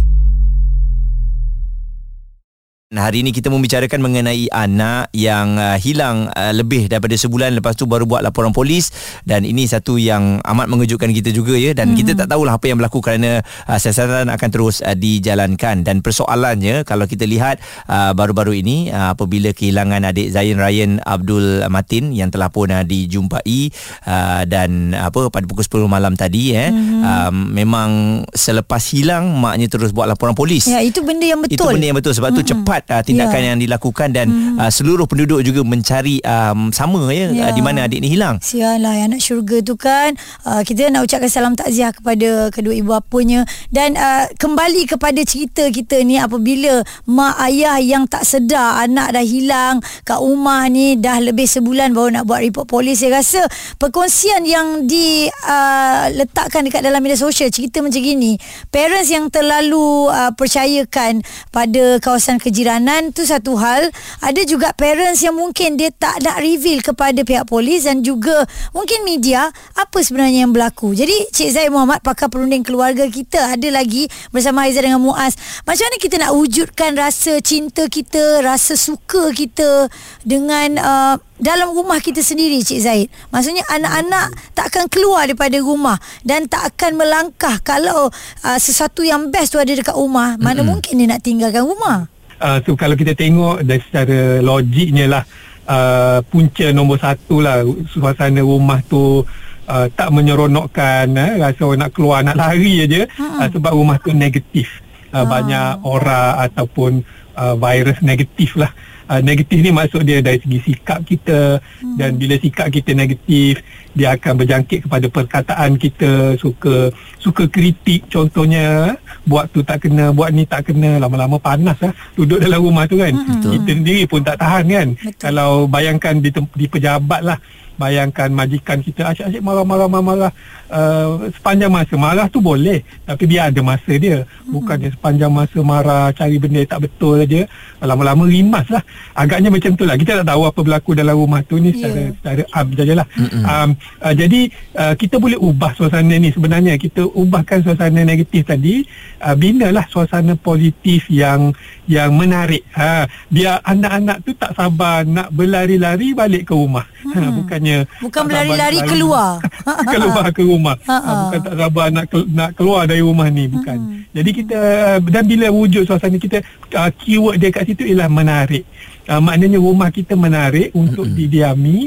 Hari 2.91 3.23
ini 3.23 3.31
kita 3.31 3.47
membicarakan 3.47 4.03
mengenai 4.03 4.51
anak 4.51 5.15
yang 5.15 5.55
uh, 5.55 5.79
hilang 5.79 6.27
uh, 6.35 6.51
lebih 6.51 6.91
daripada 6.91 7.15
sebulan 7.15 7.55
lepas 7.55 7.79
tu 7.79 7.87
baru 7.87 8.03
buat 8.03 8.19
laporan 8.19 8.51
polis 8.51 8.91
dan 9.23 9.47
ini 9.47 9.63
satu 9.63 9.95
yang 9.95 10.43
amat 10.43 10.67
mengejutkan 10.67 11.07
kita 11.15 11.31
juga 11.31 11.55
ya 11.55 11.71
dan 11.71 11.95
mm-hmm. 11.95 11.99
kita 12.03 12.11
tak 12.19 12.27
tahulah 12.35 12.59
apa 12.59 12.67
yang 12.67 12.83
berlaku 12.83 12.99
kerana 12.99 13.47
uh, 13.71 13.79
siasatan 13.79 14.27
akan 14.27 14.49
terus 14.51 14.83
uh, 14.83 14.91
dijalankan 14.91 15.87
dan 15.87 16.03
persoalannya 16.03 16.83
kalau 16.83 17.07
kita 17.07 17.23
lihat 17.23 17.63
uh, 17.87 18.11
baru-baru 18.11 18.59
ini 18.59 18.91
uh, 18.91 19.15
apabila 19.15 19.55
kehilangan 19.55 20.11
adik 20.11 20.27
Zain 20.35 20.59
Ryan 20.59 20.99
Abdul 20.99 21.63
Matin 21.71 22.11
yang 22.11 22.27
telah 22.27 22.51
pun 22.51 22.75
uh, 22.75 22.83
dijumpai 22.83 23.71
uh, 24.03 24.43
dan 24.43 24.91
apa 24.99 25.31
pada 25.31 25.47
pukul 25.47 25.87
10 25.87 25.87
malam 25.87 26.19
tadi 26.19 26.59
eh 26.59 26.67
mm-hmm. 26.67 27.01
um, 27.07 27.55
memang 27.55 27.89
selepas 28.35 28.83
hilang 28.91 29.31
maknya 29.39 29.71
terus 29.71 29.95
buat 29.95 30.11
laporan 30.11 30.35
polis 30.35 30.67
Ya, 30.67 30.83
itu 30.83 30.99
benda 30.99 31.23
yang 31.23 31.39
betul. 31.39 31.55
itu 31.55 31.63
benda 31.63 31.87
yang 31.87 31.95
betul 31.95 32.11
sebab 32.11 32.35
mm-hmm. 32.35 32.43
tu 32.43 32.51
cepat 32.51 32.80
uh, 32.87 33.01
tindakan 33.03 33.41
Ya. 33.41 33.47
yang 33.53 33.59
dilakukan 33.59 34.09
dan 34.15 34.27
mm. 34.31 34.57
uh, 34.61 34.71
seluruh 34.71 35.05
penduduk 35.05 35.43
juga 35.43 35.61
mencari 35.61 36.23
um, 36.23 36.71
sama 36.71 37.11
ya, 37.11 37.29
Ya. 37.33 37.43
uh, 37.49 37.51
di 37.51 37.61
mana 37.61 37.85
adik 37.85 37.99
ni 37.99 38.07
hilang. 38.15 38.39
Sialah 38.39 39.01
anak 39.03 39.19
syurga 39.19 39.59
tu 39.59 39.75
kan 39.75 40.15
uh, 40.47 40.63
Kita 40.63 40.87
nak 40.87 41.03
ucapkan 41.03 41.27
salam 41.27 41.53
takziah 41.59 41.91
kepada 41.91 42.47
kedua 42.47 42.71
ibu 42.71 42.95
bapanya 42.95 43.43
Dan 43.67 43.99
uh, 43.99 44.31
kembali 44.39 44.87
kepada 44.87 45.19
cerita 45.27 45.67
kita 45.67 45.99
ni 46.07 46.15
Apabila 46.15 46.79
mak 47.11 47.35
ayah 47.51 47.75
yang 47.83 48.07
tak 48.07 48.23
sedar 48.23 48.79
Anak 48.87 49.11
dah 49.11 49.25
hilang 49.25 49.83
kat 50.07 50.15
rumah 50.15 50.63
ni 50.71 50.95
Dah 50.95 51.19
lebih 51.19 51.43
sebulan 51.43 51.91
baru 51.91 52.23
nak 52.23 52.23
buat 52.23 52.39
report 52.39 52.71
polis 52.71 53.03
Saya 53.03 53.19
rasa 53.19 53.43
perkongsian 53.75 54.47
yang 54.47 54.87
diletakkan 54.87 56.63
dekat 56.63 56.87
dalam 56.87 57.03
media 57.03 57.19
sosial 57.19 57.51
Cerita 57.51 57.83
macam 57.83 57.99
gini 57.99 58.39
Parents 58.71 59.11
yang 59.11 59.27
terlalu 59.27 60.07
uh, 60.07 60.31
percayakan 60.31 61.19
pada 61.51 61.99
kawasan 61.99 62.39
kejiranan 62.39 62.70
bulanan 62.71 63.11
tu 63.11 63.27
satu 63.27 63.59
hal. 63.59 63.91
Ada 64.23 64.47
juga 64.47 64.71
parents 64.71 65.19
yang 65.19 65.35
mungkin 65.35 65.75
dia 65.75 65.91
tak 65.91 66.23
nak 66.23 66.39
reveal 66.39 66.79
kepada 66.79 67.19
pihak 67.19 67.43
polis 67.43 67.83
dan 67.83 67.99
juga 67.99 68.47
mungkin 68.71 69.03
media 69.03 69.51
apa 69.75 69.99
sebenarnya 69.99 70.47
yang 70.47 70.55
berlaku. 70.55 70.95
Jadi 70.95 71.35
Cik 71.35 71.49
Zaid 71.51 71.67
Muhammad 71.67 71.99
pakar 71.99 72.31
perunding 72.31 72.63
keluarga 72.63 73.03
kita 73.11 73.59
ada 73.59 73.67
lagi 73.67 74.07
bersama 74.31 74.63
Aizah 74.71 74.87
dengan 74.87 75.03
Muaz. 75.03 75.35
Macam 75.67 75.83
mana 75.83 75.97
kita 75.99 76.15
nak 76.15 76.31
wujudkan 76.31 76.95
rasa 76.95 77.43
cinta 77.43 77.91
kita, 77.91 78.39
rasa 78.39 78.79
suka 78.79 79.35
kita 79.35 79.91
dengan 80.23 80.79
uh, 80.79 81.15
dalam 81.43 81.75
rumah 81.75 81.99
kita 81.99 82.23
sendiri 82.23 82.63
Cik 82.63 82.79
Zaid. 82.79 83.07
Maksudnya 83.35 83.67
anak-anak 83.67 84.31
tak 84.55 84.71
akan 84.71 84.87
keluar 84.87 85.27
daripada 85.27 85.59
rumah 85.59 85.99
dan 86.23 86.47
tak 86.47 86.71
akan 86.71 86.95
melangkah 86.95 87.59
kalau 87.67 88.07
uh, 88.47 88.59
sesuatu 88.63 89.03
yang 89.03 89.27
best 89.27 89.51
tu 89.51 89.59
ada 89.59 89.75
dekat 89.75 89.97
rumah. 89.97 90.39
Mana 90.39 90.63
mm-hmm. 90.63 90.69
mungkin 90.71 90.93
dia 91.03 91.07
nak 91.11 91.19
tinggalkan 91.19 91.67
rumah? 91.67 92.10
Uh, 92.41 92.57
so 92.65 92.73
kalau 92.73 92.97
kita 92.97 93.13
tengok 93.13 93.61
dari 93.61 93.77
secara 93.85 94.41
logiknya 94.41 95.05
lah 95.05 95.23
uh, 95.69 96.25
punca 96.25 96.73
nombor 96.73 96.97
satu 96.97 97.37
lah 97.37 97.61
suasana 97.85 98.41
rumah 98.41 98.81
tu 98.89 99.21
uh, 99.69 99.87
tak 99.93 100.09
menyeronokkan 100.09 101.05
eh, 101.13 101.37
rasa 101.37 101.61
orang 101.69 101.85
nak 101.85 101.91
keluar 101.93 102.25
nak 102.25 102.33
lari 102.33 102.81
aja 102.81 103.05
uh, 103.21 103.45
sebab 103.45 103.71
rumah 103.77 104.01
tu 104.01 104.09
negatif. 104.11 104.81
Uh, 105.11 105.27
banyak 105.27 105.83
aura 105.83 106.39
ataupun 106.49 107.03
uh, 107.35 107.53
virus 107.59 107.99
negatif 108.01 108.55
lah 108.55 108.71
uh, 109.11 109.19
negatif 109.19 109.59
ni 109.59 109.71
maksud 109.75 110.07
dia 110.07 110.23
dari 110.23 110.39
segi 110.39 110.59
sikap 110.71 111.03
kita 111.03 111.59
hmm. 111.59 111.99
dan 111.99 112.15
bila 112.15 112.39
sikap 112.39 112.71
kita 112.71 112.95
negatif 112.95 113.59
dia 113.91 114.15
akan 114.15 114.39
berjangkit 114.39 114.87
kepada 114.87 115.07
perkataan 115.11 115.75
kita 115.75 116.39
suka 116.39 116.87
suka 117.19 117.43
kritik 117.51 118.07
contohnya 118.07 118.95
buat 119.27 119.51
tu 119.51 119.59
tak 119.67 119.83
kena 119.83 120.15
buat 120.15 120.31
ni 120.31 120.47
tak 120.47 120.71
kena 120.71 120.95
lama-lama 120.95 121.35
panas 121.35 121.75
lah 121.83 121.91
duduk 122.15 122.39
dalam 122.39 122.63
rumah 122.63 122.87
tu 122.87 122.95
kan 122.95 123.11
hmm. 123.11 123.43
kita 123.43 123.71
sendiri 123.75 124.03
pun 124.07 124.23
tak 124.23 124.39
tahan 124.39 124.63
kan 124.71 124.87
Betul. 124.95 125.19
kalau 125.19 125.51
bayangkan 125.67 126.23
di, 126.23 126.31
di 126.31 126.65
pejabat 126.71 127.21
lah 127.27 127.37
bayangkan 127.81 128.29
majikan 128.29 128.77
kita 128.85 129.09
asyik-asyik 129.09 129.41
marah-marah 129.41 129.89
marah 129.89 130.31
uh, 130.69 131.25
sepanjang 131.33 131.73
masa. 131.73 131.97
Marah 131.97 132.29
tu 132.29 132.37
boleh 132.37 132.85
tapi 133.09 133.25
dia 133.25 133.49
ada 133.49 133.57
masa 133.65 133.97
dia. 133.97 134.21
Hmm. 134.21 134.61
bukannya 134.61 134.93
sepanjang 134.93 135.33
masa 135.33 135.57
marah 135.65 136.13
cari 136.13 136.37
benda 136.37 136.61
yang 136.61 136.69
tak 136.69 136.81
betul 136.85 137.17
saja 137.17 137.41
lama-lama 137.81 138.29
rimas 138.29 138.69
lah. 138.69 138.85
Agaknya 139.17 139.49
macam 139.49 139.73
tu 139.73 139.83
lah. 139.89 139.97
Kita 139.97 140.21
tak 140.21 140.29
tahu 140.29 140.45
apa 140.45 140.59
berlaku 140.61 140.91
dalam 140.93 141.17
rumah 141.17 141.41
tu 141.49 141.57
ni 141.57 141.73
secara, 141.73 141.97
yeah. 141.97 142.13
secara 142.21 142.41
am 142.53 142.67
sajalah 142.77 143.07
um, 143.17 143.69
uh, 144.03 144.13
jadi 144.13 144.41
uh, 144.77 144.93
kita 144.93 145.15
boleh 145.17 145.39
ubah 145.41 145.71
suasana 145.73 146.13
ni. 146.21 146.29
Sebenarnya 146.29 146.77
kita 146.77 147.01
ubahkan 147.09 147.65
suasana 147.65 148.05
negatif 148.05 148.45
tadi 148.45 148.85
uh, 149.23 149.33
binalah 149.33 149.87
suasana 149.89 150.37
positif 150.37 151.07
yang 151.09 151.55
yang 151.89 152.13
menarik. 152.15 152.63
Ha, 152.75 153.07
biar 153.27 153.59
anak-anak 153.65 154.23
tu 154.23 154.31
tak 154.37 154.53
sabar 154.55 155.03
nak 155.03 155.33
berlari-lari 155.33 156.13
balik 156.13 156.51
ke 156.51 156.53
rumah. 156.53 156.85
Ha, 156.85 157.17
hmm. 157.17 157.23
ha, 157.23 157.31
bukannya 157.33 157.70
sebenarnya 157.71 158.03
bukan 158.03 158.21
berlari-lari 158.27 158.79
keluar 158.83 159.29
keluar 159.93 160.25
ke 160.31 160.41
rumah 160.43 160.75
Ha-ha. 160.83 161.13
bukan 161.27 161.39
tak 161.39 161.55
sabar 161.55 161.87
nak 161.91 162.05
nak 162.31 162.49
keluar 162.55 162.81
dari 162.87 163.01
rumah 163.03 163.27
ni 163.31 163.45
bukan 163.47 163.77
hmm. 163.77 163.99
jadi 164.11 164.29
kita 164.35 164.59
dan 165.07 165.23
bila 165.25 165.47
wujud 165.51 165.83
suasana 165.87 166.17
kita 166.19 166.43
uh, 166.75 166.89
keyword 166.99 167.39
dia 167.39 167.49
kat 167.53 167.63
situ 167.71 167.87
ialah 167.87 168.09
menarik 168.11 168.67
uh, 169.07 169.21
maknanya 169.21 169.59
rumah 169.59 169.89
kita 169.89 170.13
menarik 170.13 170.69
untuk 170.75 171.07
mm-hmm. 171.07 171.19
didiami 171.19 171.79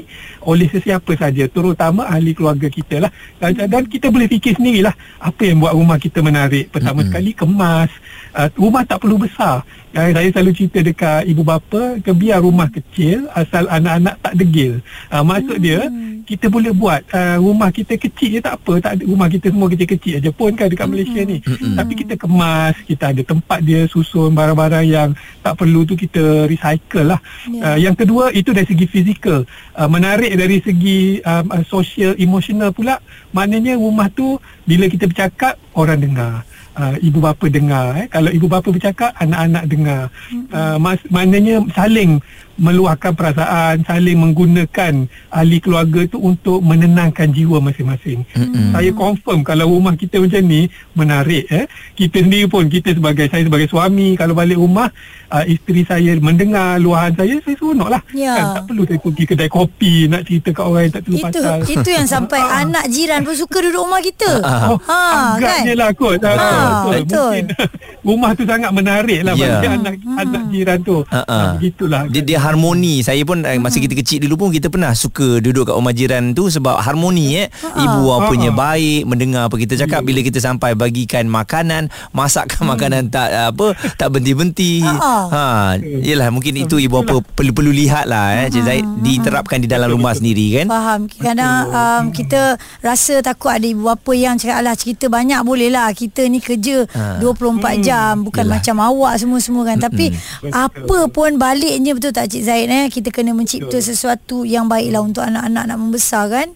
oleh 0.45 0.69
sesiapa 0.69 1.13
saja 1.15 1.49
terutama 1.49 2.09
ahli 2.09 2.37
keluarga 2.37 2.67
kita 2.67 3.07
lah 3.09 3.11
dan, 3.39 3.57
dan 3.69 3.83
kita 3.89 4.13
boleh 4.13 4.27
fikir 4.27 4.59
sendirilah 4.59 4.93
apa 5.21 5.43
yang 5.45 5.63
buat 5.63 5.73
rumah 5.77 5.99
kita 6.01 6.21
menarik 6.25 6.69
pertama 6.69 7.01
mm-hmm. 7.01 7.13
sekali 7.13 7.31
kemas 7.33 7.91
uh, 8.35 8.49
rumah 8.59 8.83
tak 8.85 8.99
perlu 9.01 9.17
besar 9.21 9.63
uh, 9.95 10.09
saya 10.11 10.29
selalu 10.33 10.53
cerita 10.53 10.79
dekat 10.85 11.23
ibu 11.29 11.43
bapa 11.47 12.01
ke 12.05 12.11
biar 12.13 12.45
rumah 12.45 12.69
kecil 12.69 13.29
asal 13.33 13.65
anak-anak 13.73 14.21
tak 14.21 14.35
degil 14.37 14.73
uh, 15.13 15.23
maksud 15.23 15.57
mm-hmm. 15.57 15.64
Dia 15.65 15.89
kita 16.25 16.49
boleh 16.49 16.73
buat 16.73 17.01
uh, 17.13 17.37
rumah 17.41 17.69
kita 17.73 17.97
kecil 17.97 18.37
je 18.37 18.41
tak 18.41 18.61
apa. 18.61 18.73
Tak 18.81 18.93
ada 18.97 19.03
rumah 19.09 19.29
kita 19.29 19.49
semua 19.53 19.69
kecil-kecil 19.73 20.21
aja 20.21 20.31
pun 20.33 20.51
kan 20.53 20.69
dekat 20.69 20.89
Malaysia 20.89 21.21
ni. 21.25 21.41
Mm-hmm. 21.41 21.77
tapi 21.77 21.93
kita 21.97 22.15
kemas 22.21 22.75
kita 22.85 23.05
ada 23.13 23.23
tempat 23.25 23.59
dia 23.65 23.81
susun 23.89 24.33
barang-barang 24.33 24.87
yang 24.89 25.11
tak 25.45 25.55
perlu 25.57 25.85
tu 25.89 25.97
kita 25.97 26.49
recycle 26.49 27.17
lah. 27.17 27.21
Yeah. 27.49 27.65
uh, 27.65 27.79
yang 27.81 27.97
kedua 27.97 28.33
itu 28.33 28.53
dari 28.53 28.69
segi 28.69 28.87
fizikal. 28.89 29.45
Uh, 29.77 29.89
menarik 29.89 30.33
dari 30.37 30.61
segi 30.61 31.21
um, 31.25 31.45
uh, 31.53 31.65
social 31.65 32.13
emotional 32.21 32.73
pula. 32.73 33.01
Maknanya 33.33 33.77
rumah 33.81 34.09
tu 34.13 34.41
bila 34.69 34.89
kita 34.89 35.09
bercakap 35.09 35.57
orang 35.77 36.01
dengar. 36.01 36.45
Uh, 36.75 36.99
ibu 37.07 37.23
bapa 37.23 37.47
dengar 37.47 37.95
eh. 37.95 38.07
Kalau 38.11 38.35
ibu 38.35 38.51
bapa 38.51 38.67
bercakap 38.67 39.15
anak-anak 39.23 39.65
dengar. 39.71 40.03
Uh, 40.51 40.75
mas- 40.83 41.07
maknanya 41.07 41.63
saling 41.71 42.19
meluahkan 42.57 43.13
perasaan 43.13 43.83
saling 43.85 44.19
menggunakan 44.19 45.07
ahli 45.31 45.59
keluarga 45.59 46.07
tu 46.07 46.23
untuk 46.23 46.63
menenangkan 46.63 47.31
jiwa 47.31 47.59
masing-masing 47.59 48.23
mm-hmm. 48.35 48.73
saya 48.75 48.91
confirm 48.95 49.43
kalau 49.43 49.71
rumah 49.71 49.95
kita 49.95 50.23
macam 50.23 50.43
ni 50.47 50.71
menarik 50.95 51.45
eh 51.51 51.67
kita 51.99 52.23
sendiri 52.23 52.47
pun 52.47 52.67
kita 52.71 52.95
sebagai 52.95 53.27
saya 53.31 53.47
sebagai 53.47 53.69
suami 53.71 54.15
kalau 54.15 54.35
balik 54.35 54.59
rumah 54.59 54.91
uh, 55.31 55.45
isteri 55.47 55.83
saya 55.85 56.15
mendengar 56.23 56.79
luahan 56.79 57.15
saya 57.15 57.39
saya 57.43 57.55
seronok 57.59 57.89
lah 57.91 58.03
ya. 58.15 58.35
kan 58.35 58.45
tak 58.61 58.65
perlu 58.71 58.83
saya 58.87 58.99
pergi 59.03 59.25
kedai 59.27 59.51
kopi 59.51 59.95
nak 60.07 60.23
cerita 60.27 60.49
kat 60.55 60.65
orang 60.65 60.83
yang 60.87 60.95
tak 60.95 61.03
perlu 61.05 61.17
itu, 61.19 61.25
pasal 61.27 61.59
itu 61.67 61.91
yang 61.91 62.09
sampai 62.09 62.41
anak 62.63 62.85
jiran 62.91 63.21
pun 63.27 63.35
suka 63.35 63.59
duduk 63.63 63.83
rumah 63.85 64.01
kita 64.03 64.31
oh, 64.43 64.79
ha, 64.87 65.01
agaknya 65.37 65.75
kan? 65.75 65.81
lah 65.81 65.91
kot 65.95 66.19
ha, 66.23 66.33
betul, 66.33 66.93
betul. 67.03 67.33
mungkin 67.35 67.45
rumah 68.09 68.31
tu 68.37 68.43
sangat 68.45 68.71
menarik 68.71 69.21
lah 69.25 69.33
yeah. 69.35 69.59
bagi 69.59 69.69
anak, 69.69 69.95
hmm. 69.99 70.23
anak 70.23 70.43
jiran 70.53 70.79
tu 70.85 70.97
uh-uh. 71.03 71.47
begitulah 71.57 72.03
dia, 72.13 72.23
dia 72.23 72.39
harmoni 72.45 73.01
saya 73.01 73.25
pun 73.25 73.41
hmm. 73.41 73.65
masa 73.65 73.81
kita 73.81 73.97
kecil 73.97 74.21
dulu 74.29 74.47
pun 74.47 74.49
kita 74.53 74.69
pernah 74.69 74.93
suka 74.93 75.41
duduk 75.41 75.73
kat 75.73 75.75
rumah 75.75 75.97
jiran 75.97 76.37
tu 76.37 76.53
sebab 76.53 76.77
harmoni 76.85 77.41
eh 77.41 77.49
uh-huh. 77.49 77.81
ibu 77.81 78.03
apanya 78.13 78.53
uh-huh. 78.53 78.61
baik 78.61 79.03
mendengar 79.09 79.49
apa 79.49 79.57
kita 79.57 79.81
cakap 79.81 80.05
yeah. 80.05 80.09
bila 80.13 80.21
kita 80.21 80.39
sampai 80.45 80.77
bagikan 80.77 81.25
makanan 81.25 81.89
masakkan 82.13 82.69
hmm. 82.69 82.71
makanan 82.77 83.03
tak 83.09 83.33
apa 83.33 83.73
tak 83.97 84.13
berhenti-henti 84.13 84.85
uh-huh. 84.85 85.25
ha 85.33 85.45
yalah 85.81 86.29
mungkin 86.29 86.61
itu 86.61 86.77
ibu 86.77 87.01
apa 87.01 87.25
perlu-perlu 87.25 87.73
lihat 87.73 88.05
lah 88.05 88.45
eh 88.45 88.53
Cik 88.53 88.63
Zaid 88.69 88.85
diterapkan 89.01 89.65
di 89.65 89.69
dalam 89.71 89.89
rumah 89.89 90.13
sendiri 90.13 90.61
kan 90.61 90.67
faham 90.69 91.01
kadang 91.09 91.73
um, 91.73 92.03
kita 92.13 92.61
rasa 92.85 93.25
takut 93.25 93.57
ada 93.57 93.65
ibu 93.65 93.89
bapa 93.89 94.13
yang 94.13 94.37
cakap 94.37 94.61
lah 94.61 94.77
cerita 94.77 95.09
banyak 95.09 95.41
boleh 95.41 95.73
lah 95.73 95.89
kita 95.97 96.29
ni 96.29 96.45
kerja 96.45 96.85
ha. 96.93 97.23
24 97.23 97.25
hmm. 97.25 97.81
jam 97.81 98.13
bukan 98.21 98.45
yalah. 98.45 98.61
macam 98.61 98.77
awak 98.85 99.15
semua-semua 99.17 99.63
kan 99.65 99.79
tapi 99.81 100.13
hmm. 100.13 100.53
apa 100.53 100.99
pun 101.09 101.41
baliknya 101.41 101.97
betul 101.97 102.13
tak 102.13 102.34
Cik 102.35 102.43
Zaid 102.43 102.67
eh 102.67 102.91
kita 102.91 103.15
kena 103.15 103.31
mencipta 103.31 103.79
Betul. 103.79 103.87
sesuatu 103.95 104.37
yang 104.43 104.67
baiklah 104.67 105.07
untuk 105.07 105.23
anak-anak 105.23 105.71
nak 105.71 105.79
membesar 105.79 106.27
kan 106.27 106.51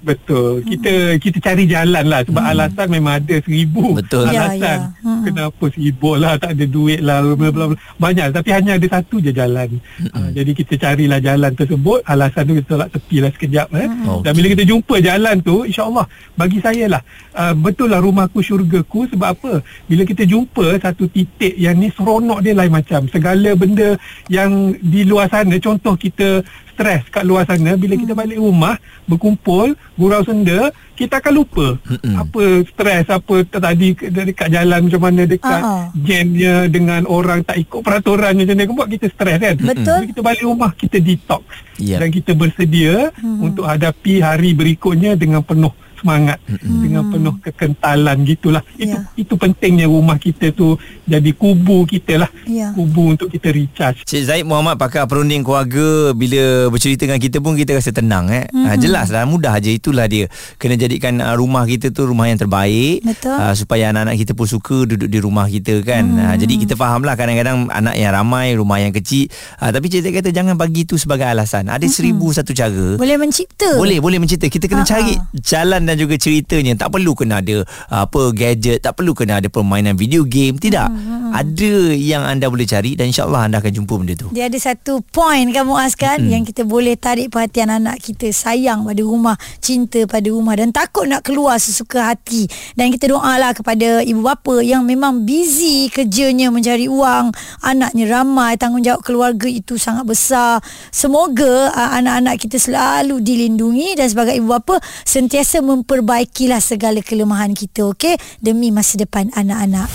Betul. 0.00 0.64
Kita 0.64 0.92
hmm. 0.92 1.18
kita 1.20 1.38
cari 1.44 1.64
jalan 1.68 2.04
lah 2.08 2.20
sebab 2.24 2.42
hmm. 2.42 2.52
alasan 2.56 2.86
memang 2.88 3.14
ada 3.20 3.36
seribu 3.44 3.84
Betul. 4.00 4.24
alasan. 4.32 4.58
Ya, 4.58 4.74
ya. 4.88 5.04
Hmm. 5.04 5.22
Kenapa 5.28 5.64
sibuk 5.76 6.16
lah, 6.16 6.32
tak 6.40 6.56
ada 6.56 6.64
duit 6.64 7.00
lah, 7.04 7.20
bla 7.20 7.48
bla 7.52 7.64
bla. 7.72 7.76
Banyak 8.00 8.26
tapi 8.32 8.50
hanya 8.56 8.80
ada 8.80 8.86
satu 8.88 9.20
je 9.20 9.30
jalan. 9.30 9.68
Hmm. 10.00 10.10
Uh, 10.16 10.28
jadi 10.32 10.50
kita 10.56 10.74
carilah 10.80 11.20
jalan 11.20 11.52
tersebut, 11.52 12.00
alasan 12.08 12.42
tu 12.48 12.54
kita 12.56 12.68
tolak 12.72 12.88
tepi 12.96 13.16
lah 13.20 13.30
sekejap 13.36 13.68
eh. 13.76 13.88
Hmm. 13.88 14.06
Okay. 14.08 14.22
Dan 14.24 14.32
bila 14.40 14.46
kita 14.56 14.64
jumpa 14.64 14.94
jalan 15.04 15.36
tu, 15.44 15.56
insya-Allah 15.68 16.06
bagi 16.34 16.58
saya 16.64 16.84
lah 16.88 17.02
uh, 17.36 17.54
betul 17.54 17.92
lah 17.92 18.00
rumahku 18.00 18.40
syurgaku 18.40 19.04
sebab 19.12 19.28
apa? 19.36 19.52
Bila 19.84 20.02
kita 20.08 20.24
jumpa 20.24 20.80
satu 20.80 21.04
titik 21.12 21.54
yang 21.60 21.76
ni 21.76 21.92
seronok 21.92 22.40
dia 22.40 22.56
lain 22.56 22.72
macam. 22.72 23.04
Segala 23.12 23.52
benda 23.52 24.00
yang 24.32 24.72
di 24.80 25.04
luar 25.04 25.28
sana 25.28 25.60
contoh 25.60 25.94
kita 25.94 26.40
stres 26.80 27.04
kat 27.12 27.28
luar 27.28 27.44
sana 27.44 27.76
bila 27.76 27.92
kita 27.92 28.16
hmm. 28.16 28.20
balik 28.24 28.38
rumah 28.40 28.80
berkumpul 29.04 29.76
gurau 30.00 30.24
senda 30.24 30.72
kita 30.96 31.20
akan 31.20 31.32
lupa 31.32 31.66
Mm-mm. 31.84 32.16
apa 32.16 32.42
stres 32.72 33.04
apa 33.08 33.34
tadi 33.44 33.92
dekat 33.96 34.48
jalan 34.48 34.80
macam 34.88 35.00
mana 35.00 35.22
dekat 35.24 35.60
uh-huh. 35.60 35.84
jamnya 35.96 36.68
dengan 36.68 37.04
orang 37.08 37.40
tak 37.44 37.56
ikut 37.56 37.80
peraturan 37.80 38.32
macam 38.36 38.52
ni 38.56 38.68
buat 38.68 38.88
kita 38.88 39.06
stres 39.12 39.36
kan 39.40 39.56
betul 39.60 39.98
Bila 40.04 40.08
kita 40.12 40.20
balik 40.20 40.44
rumah 40.44 40.70
kita 40.76 40.96
detox 41.00 41.44
yep. 41.80 42.04
dan 42.04 42.08
kita 42.12 42.32
bersedia 42.36 43.12
mm-hmm. 43.12 43.44
untuk 43.44 43.64
hadapi 43.64 44.20
hari 44.20 44.52
berikutnya 44.52 45.16
dengan 45.16 45.40
penuh 45.40 45.72
semangat 46.00 46.40
mm-hmm. 46.48 46.80
dengan 46.80 47.02
penuh 47.12 47.34
kekentalan 47.44 48.16
gitulah 48.24 48.62
itu 48.80 48.96
yeah. 48.96 49.04
itu 49.14 49.34
pentingnya 49.36 49.86
rumah 49.86 50.16
kita 50.16 50.50
tu 50.56 50.80
jadi 51.04 51.30
kubu 51.36 51.84
kita 51.84 52.24
lah 52.24 52.30
yeah. 52.48 52.72
kubu 52.72 53.12
untuk 53.12 53.28
kita 53.28 53.52
recharge 53.52 54.08
Cik 54.08 54.22
Zaid 54.24 54.44
Muhammad 54.48 54.80
pakar 54.80 55.04
perunding 55.04 55.44
keluarga 55.44 56.16
bila 56.16 56.72
bercerita 56.72 57.04
dengan 57.04 57.20
kita 57.20 57.38
pun 57.44 57.52
kita 57.54 57.76
rasa 57.76 57.92
tenang 57.92 58.32
eh 58.32 58.48
mm-hmm. 58.48 58.80
jelas 58.80 59.12
lah 59.12 59.28
mudah 59.28 59.60
aja 59.60 59.68
itulah 59.68 60.08
dia 60.08 60.26
kena 60.56 60.80
jadikan 60.80 61.20
uh, 61.20 61.36
rumah 61.36 61.68
kita 61.68 61.92
tu 61.92 62.08
rumah 62.08 62.32
yang 62.32 62.40
terbaik 62.40 63.04
uh, 63.28 63.52
supaya 63.52 63.92
anak-anak 63.92 64.16
kita 64.16 64.32
pun 64.32 64.46
suka 64.48 64.88
duduk 64.88 65.08
di 65.12 65.18
rumah 65.20 65.44
kita 65.46 65.84
kan 65.84 66.04
mm. 66.08 66.24
uh, 66.24 66.34
jadi 66.40 66.54
kita 66.64 66.74
faham 66.80 67.04
lah 67.04 67.14
kadang-kadang 67.14 67.68
anak 67.68 67.94
yang 68.00 68.16
ramai 68.16 68.56
rumah 68.56 68.80
yang 68.80 68.94
kecil 68.94 69.28
uh, 69.60 69.68
tapi 69.68 69.92
Cik 69.92 70.00
Zaid 70.08 70.14
kata 70.16 70.30
jangan 70.32 70.56
bagi 70.56 70.88
itu 70.88 70.96
sebagai 70.96 71.28
alasan 71.28 71.68
ada 71.68 71.82
mm-hmm. 71.82 71.92
seribu 71.92 72.32
satu 72.32 72.56
cara 72.56 72.96
boleh 72.96 73.16
mencipta 73.20 73.76
boleh 73.76 73.98
boleh 74.00 74.18
mencipta 74.22 74.48
kita 74.48 74.70
kena 74.70 74.86
Ha-ha. 74.86 74.92
cari 74.96 75.14
jalan 75.36 75.82
dan 75.90 75.98
juga 75.98 76.14
ceritanya 76.14 76.78
tak 76.78 76.94
perlu 76.94 77.18
kena 77.18 77.42
ada 77.42 77.66
apa 77.90 78.30
gadget, 78.30 78.78
tak 78.86 78.94
perlu 78.94 79.10
kena 79.10 79.42
ada 79.42 79.50
permainan 79.50 79.98
video 79.98 80.22
game, 80.22 80.54
tidak. 80.54 80.86
Hmm. 80.86 81.34
Ada 81.34 81.98
yang 81.98 82.22
anda 82.22 82.46
boleh 82.46 82.62
cari 82.62 82.94
dan 82.94 83.10
insya-Allah 83.10 83.50
anda 83.50 83.58
akan 83.58 83.74
jumpa 83.74 83.94
benda 83.98 84.14
tu. 84.14 84.30
Dia 84.30 84.46
ada 84.46 84.54
satu 84.54 85.02
point 85.02 85.50
kamu 85.50 85.74
askan 85.90 86.22
hmm. 86.22 86.30
yang 86.30 86.42
kita 86.46 86.62
boleh 86.62 86.94
tarik 86.94 87.34
perhatian 87.34 87.74
anak 87.74 87.98
kita 87.98 88.30
sayang 88.30 88.86
pada 88.86 89.02
rumah, 89.02 89.34
cinta 89.58 90.06
pada 90.06 90.30
rumah 90.30 90.54
dan 90.54 90.70
takut 90.70 91.10
nak 91.10 91.26
keluar 91.26 91.58
sesuka 91.58 92.14
hati. 92.14 92.46
Dan 92.78 92.94
kita 92.94 93.10
doalah 93.10 93.50
kepada 93.50 94.06
ibu 94.06 94.22
bapa 94.22 94.62
yang 94.62 94.86
memang 94.86 95.26
busy 95.26 95.90
kerjanya 95.90 96.54
mencari 96.54 96.86
uang, 96.86 97.34
anaknya 97.66 98.04
ramai, 98.14 98.54
tanggungjawab 98.54 99.02
keluarga 99.02 99.50
itu 99.50 99.74
sangat 99.74 100.06
besar. 100.06 100.62
Semoga 100.94 101.74
uh, 101.74 101.90
anak-anak 101.98 102.38
kita 102.38 102.62
selalu 102.62 103.18
dilindungi 103.18 103.98
dan 103.98 104.06
sebagai 104.06 104.38
ibu 104.38 104.54
bapa 104.54 104.78
sentiasa 105.02 105.64
memperbaikilah 105.80 106.60
segala 106.60 107.00
kelemahan 107.00 107.56
kita 107.56 107.88
okey? 107.96 108.20
Demi 108.36 108.68
masa 108.68 109.00
depan 109.00 109.32
anak-anak. 109.32 109.88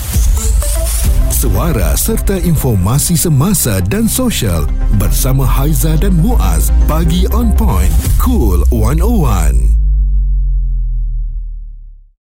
Suara 1.30 1.94
serta 1.94 2.34
informasi 2.42 3.14
semasa 3.14 3.78
dan 3.86 4.10
sosial 4.10 4.66
bersama 4.98 5.46
Haiza 5.46 5.94
dan 5.94 6.18
Muaz. 6.18 6.74
Bagi 6.90 7.30
on 7.30 7.54
point 7.54 7.92
cool 8.18 8.66
101 8.74 9.85